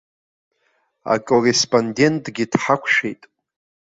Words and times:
Акорреспондентгьы 1.13 2.45
дҳақәшәеит. 2.51 3.21